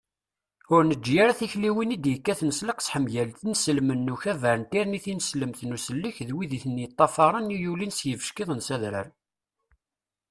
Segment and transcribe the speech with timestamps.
[0.73, 5.59] ur neǧǧi ara tikliwin i d-yekkaten s leqseḥ mgal inselmen n ukabar n tirni tineslemt
[5.65, 9.07] n usellek d wid i ten-yeṭṭafaṛen i yulin s yibeckiḍen s adrar